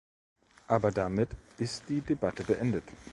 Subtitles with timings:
[0.67, 1.29] Aber damit
[1.59, 2.85] ist die Debatte beendet.